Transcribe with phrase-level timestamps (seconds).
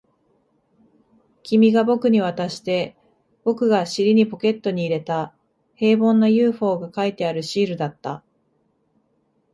[1.43, 2.97] 君が僕に渡して、
[3.43, 5.35] 僕が尻にポケットに入れた、
[5.75, 8.23] 平凡な ＵＦＯ が描いてあるシールだった